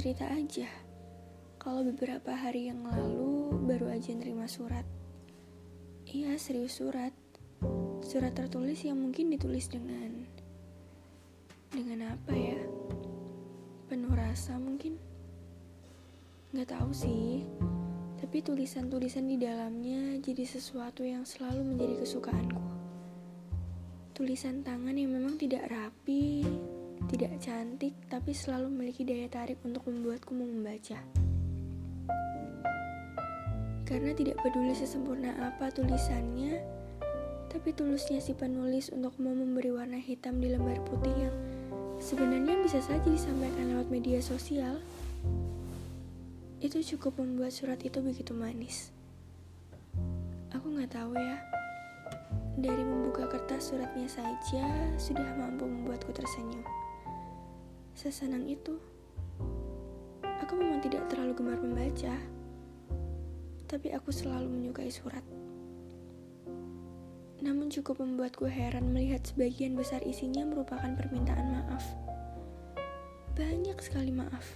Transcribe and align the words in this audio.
cerita 0.00 0.32
aja. 0.32 0.64
Kalau 1.60 1.84
beberapa 1.84 2.32
hari 2.32 2.72
yang 2.72 2.88
lalu 2.88 3.52
baru 3.68 3.92
aja 3.92 4.16
nerima 4.16 4.48
surat. 4.48 4.88
Iya, 6.08 6.40
serius 6.40 6.80
surat. 6.80 7.12
Surat 8.00 8.32
tertulis 8.32 8.80
yang 8.80 8.96
mungkin 8.96 9.28
ditulis 9.28 9.68
dengan 9.68 10.24
dengan 11.68 12.16
apa 12.16 12.32
ya? 12.32 12.56
Penuh 13.92 14.16
rasa 14.16 14.56
mungkin. 14.56 14.96
Nggak 16.56 16.80
tahu 16.80 16.96
sih. 16.96 17.44
Tapi 18.24 18.40
tulisan-tulisan 18.40 19.28
di 19.28 19.36
dalamnya 19.36 20.16
jadi 20.16 20.48
sesuatu 20.48 21.04
yang 21.04 21.28
selalu 21.28 21.76
menjadi 21.76 22.00
kesukaanku. 22.00 22.64
Tulisan 24.16 24.64
tangan 24.64 24.96
yang 24.96 25.12
memang 25.12 25.36
tidak 25.36 25.68
rapi, 25.68 26.40
tidak 27.12 27.36
cantik, 27.36 27.89
tapi 28.30 28.46
selalu 28.46 28.70
memiliki 28.70 29.02
daya 29.02 29.26
tarik 29.26 29.58
untuk 29.66 29.90
membuatku 29.90 30.30
mau 30.38 30.46
membaca. 30.46 31.02
Karena 33.82 34.14
tidak 34.14 34.38
peduli 34.38 34.70
sesempurna 34.70 35.34
apa 35.50 35.66
tulisannya, 35.74 36.62
tapi 37.50 37.74
tulusnya 37.74 38.22
si 38.22 38.30
penulis 38.38 38.94
untuk 38.94 39.18
mau 39.18 39.34
memberi 39.34 39.74
warna 39.74 39.98
hitam 39.98 40.38
di 40.38 40.46
lembar 40.46 40.78
putih 40.86 41.10
yang 41.10 41.34
sebenarnya 41.98 42.54
bisa 42.62 42.78
saja 42.78 43.02
disampaikan 43.02 43.74
lewat 43.74 43.90
media 43.90 44.22
sosial. 44.22 44.78
Itu 46.62 46.86
cukup 46.86 47.18
membuat 47.18 47.50
surat 47.50 47.82
itu 47.82 47.98
begitu 47.98 48.30
manis. 48.30 48.94
Aku 50.54 50.70
nggak 50.70 50.94
tahu 50.94 51.18
ya. 51.18 51.42
Dari 52.62 52.82
membuka 52.86 53.26
kertas 53.26 53.74
suratnya 53.74 54.06
saja 54.06 54.70
sudah 55.02 55.34
mampu 55.34 55.66
membuatku 55.66 56.14
tersenyum. 56.14 56.62
Sesenang 58.00 58.48
itu. 58.48 58.80
Aku 60.24 60.56
memang 60.56 60.80
tidak 60.80 61.04
terlalu 61.12 61.36
gemar 61.36 61.60
membaca. 61.60 62.16
Tapi 63.68 63.92
aku 63.92 64.08
selalu 64.08 64.48
menyukai 64.48 64.88
surat. 64.88 65.20
Namun 67.44 67.68
cukup 67.68 68.00
membuatku 68.00 68.48
heran 68.48 68.88
melihat 68.96 69.20
sebagian 69.28 69.76
besar 69.76 70.00
isinya 70.00 70.48
merupakan 70.48 70.88
permintaan 70.96 71.52
maaf. 71.52 71.84
Banyak 73.36 73.76
sekali 73.84 74.16
maaf. 74.16 74.48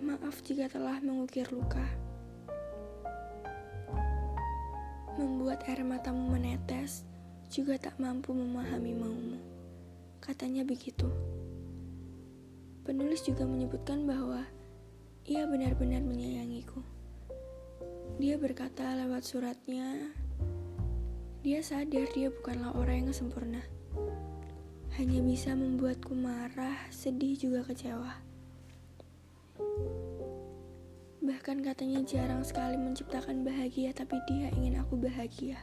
Maaf 0.00 0.40
jika 0.40 0.72
telah 0.72 1.04
mengukir 1.04 1.52
luka. 1.52 1.84
Membuat 5.20 5.68
air 5.68 5.84
matamu 5.84 6.32
menetes, 6.32 7.04
juga 7.52 7.76
tak 7.76 8.00
mampu 8.00 8.32
memahami 8.32 8.96
maumu. 8.96 9.55
Katanya 10.20 10.66
begitu. 10.66 11.06
Penulis 12.86 13.26
juga 13.26 13.42
menyebutkan 13.42 14.06
bahwa 14.06 14.46
ia 15.26 15.42
benar-benar 15.42 16.06
menyayangiku. 16.06 16.82
Dia 18.22 18.38
berkata 18.38 18.94
lewat 18.94 19.26
suratnya, 19.26 20.14
dia 21.42 21.62
sadar 21.62 22.06
dia 22.14 22.30
bukanlah 22.30 22.74
orang 22.78 23.06
yang 23.06 23.14
sempurna. 23.14 23.62
Hanya 24.96 25.20
bisa 25.20 25.52
membuatku 25.52 26.16
marah, 26.16 26.78
sedih, 26.88 27.36
juga 27.36 27.66
kecewa. 27.66 28.16
Bahkan 31.26 31.60
katanya 31.60 32.00
jarang 32.06 32.46
sekali 32.46 32.78
menciptakan 32.78 33.42
bahagia, 33.42 33.90
tapi 33.92 34.16
dia 34.30 34.48
ingin 34.54 34.78
aku 34.78 34.96
bahagia. 34.96 35.58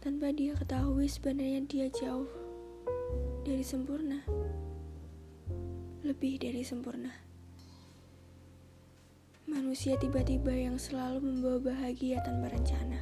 Tanpa 0.00 0.32
dia 0.32 0.56
ketahui 0.56 1.06
sebenarnya 1.06 1.60
dia 1.68 1.86
jauh 1.92 2.28
dari 3.44 3.60
sempurna. 3.60 4.24
Lebih 6.00 6.40
dari 6.40 6.64
sempurna 6.64 7.30
manusia 9.50 9.98
tiba-tiba 9.98 10.54
yang 10.54 10.78
selalu 10.78 11.26
membawa 11.26 11.58
bahagia 11.74 12.22
tanpa 12.22 12.54
rencana. 12.54 12.98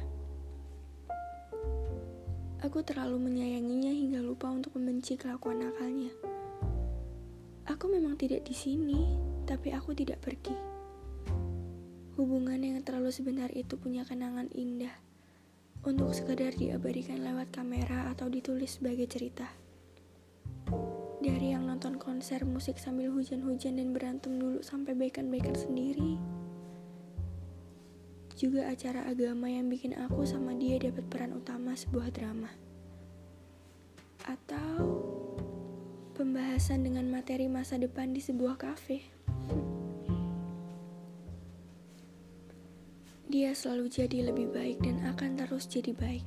Aku 2.61 2.85
terlalu 2.85 3.17
menyayanginya 3.21 3.89
hingga 3.89 4.21
lupa 4.21 4.53
untuk 4.53 4.77
membenci 4.77 5.17
kelakuan 5.17 5.65
nakalnya. 5.65 6.13
Aku 7.69 7.89
memang 7.89 8.17
tidak 8.17 8.45
di 8.45 8.53
sini, 8.53 9.17
tapi 9.49 9.73
aku 9.73 9.97
tidak 9.97 10.21
pergi. 10.21 10.53
Hubungan 12.17 12.61
yang 12.61 12.81
terlalu 12.85 13.09
sebentar 13.09 13.49
itu 13.49 13.73
punya 13.73 14.05
kenangan 14.05 14.49
indah 14.53 15.08
untuk 15.83 16.11
sekadar 16.11 16.55
diabadikan 16.55 17.23
lewat 17.23 17.51
kamera 17.51 18.11
atau 18.11 18.27
ditulis 18.27 18.79
sebagai 18.79 19.07
cerita. 19.07 19.47
Dari 21.19 21.51
yang 21.51 21.67
nonton 21.67 21.99
konser 21.99 22.43
musik 22.47 22.79
sambil 22.79 23.11
hujan-hujan 23.11 23.79
dan 23.79 23.91
berantem 23.91 24.39
dulu 24.39 24.63
sampai 24.63 24.95
baikan-baikan 24.95 25.55
sendiri 25.55 26.19
juga 28.39 28.71
acara 28.71 29.03
agama 29.03 29.51
yang 29.51 29.67
bikin 29.67 29.91
aku 29.99 30.23
sama 30.23 30.55
dia 30.55 30.79
dapat 30.79 31.03
peran 31.11 31.35
utama 31.35 31.75
sebuah 31.75 32.07
drama. 32.15 32.47
Atau 34.23 34.79
pembahasan 36.15 36.87
dengan 36.87 37.11
materi 37.11 37.51
masa 37.51 37.75
depan 37.75 38.15
di 38.15 38.23
sebuah 38.23 38.55
kafe. 38.55 39.18
Dia 43.29 43.53
selalu 43.53 43.93
jadi 43.93 44.33
lebih 44.33 44.49
baik 44.49 44.81
dan 44.81 45.05
akan 45.05 45.37
terus 45.37 45.69
jadi 45.69 45.93
baik. 45.93 46.25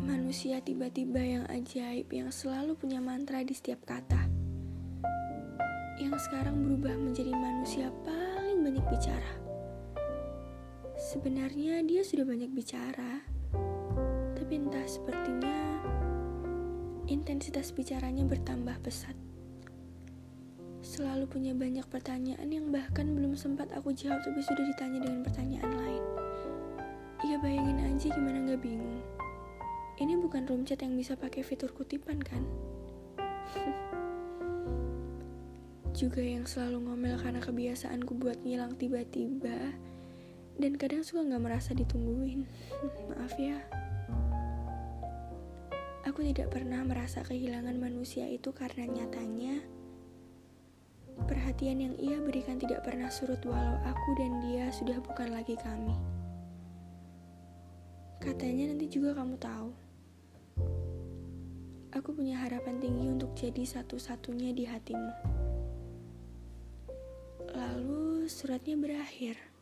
Manusia 0.00 0.64
tiba-tiba 0.64 1.20
yang 1.20 1.44
ajaib 1.52 2.08
yang 2.08 2.32
selalu 2.32 2.72
punya 2.72 3.04
mantra 3.04 3.44
di 3.44 3.52
setiap 3.52 3.84
kata. 3.84 4.32
Yang 6.00 6.24
sekarang 6.24 6.64
berubah 6.64 6.96
menjadi 6.96 7.36
manusia 7.36 7.92
paling 8.00 8.64
banyak 8.64 8.84
bicara. 8.88 9.32
Sebenarnya 10.96 11.84
dia 11.84 12.00
sudah 12.00 12.24
banyak 12.24 12.48
bicara, 12.56 13.28
tapi 14.40 14.56
entah 14.56 14.88
sepertinya 14.88 15.84
intensitas 17.12 17.76
bicaranya 17.76 18.24
bertambah 18.24 18.80
pesat. 18.80 19.25
Selalu 20.96 21.28
punya 21.28 21.52
banyak 21.52 21.84
pertanyaan 21.92 22.48
yang 22.48 22.72
bahkan 22.72 23.12
belum 23.12 23.36
sempat 23.36 23.68
aku 23.76 23.92
jawab 23.92 24.16
tapi 24.24 24.40
sudah 24.40 24.64
ditanya 24.64 25.04
dengan 25.04 25.20
pertanyaan 25.28 25.72
lain. 25.76 26.04
Iya 27.20 27.36
bayangin 27.36 27.84
aja 27.84 28.16
gimana 28.16 28.40
gak 28.48 28.64
bingung. 28.64 29.04
Ini 30.00 30.16
bukan 30.16 30.48
room 30.48 30.64
chat 30.64 30.80
yang 30.80 30.96
bisa 30.96 31.12
pakai 31.12 31.44
fitur 31.44 31.68
kutipan 31.76 32.16
kan? 32.24 32.40
juga 36.00 36.24
yang 36.24 36.48
selalu 36.48 36.88
ngomel 36.88 37.20
karena 37.20 37.44
kebiasaanku 37.44 38.16
buat 38.16 38.40
ngilang 38.40 38.80
tiba-tiba 38.80 39.76
dan 40.56 40.80
kadang 40.80 41.04
suka 41.04 41.28
gak 41.28 41.44
merasa 41.44 41.76
ditungguin. 41.76 42.48
Maaf 43.12 43.36
ya. 43.36 43.60
Aku 46.08 46.24
tidak 46.24 46.56
pernah 46.56 46.80
merasa 46.88 47.20
kehilangan 47.20 47.76
manusia 47.76 48.24
itu 48.32 48.48
karena 48.56 48.88
nyatanya 48.88 49.75
perhatian 51.56 51.88
yang 51.88 51.96
ia 51.96 52.20
berikan 52.20 52.60
tidak 52.60 52.84
pernah 52.84 53.08
surut 53.08 53.40
walau 53.48 53.80
aku 53.80 54.12
dan 54.20 54.44
dia 54.44 54.68
sudah 54.68 55.00
bukan 55.00 55.32
lagi 55.32 55.56
kami. 55.56 55.96
Katanya 58.20 58.76
nanti 58.76 58.92
juga 58.92 59.16
kamu 59.16 59.40
tahu. 59.40 59.72
Aku 61.96 62.12
punya 62.12 62.44
harapan 62.44 62.76
tinggi 62.76 63.08
untuk 63.08 63.32
jadi 63.32 63.64
satu-satunya 63.64 64.52
di 64.52 64.68
hatimu. 64.68 65.12
Lalu 67.56 68.28
suratnya 68.28 68.76
berakhir. 68.76 69.55